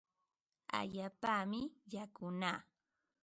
[0.79, 1.61] Allaapami
[1.93, 2.59] yakunaa.